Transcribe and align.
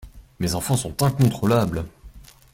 Mes 0.39 0.55
enfants 0.55 0.77
sont 0.77 1.03
incontrôlables. 1.03 1.85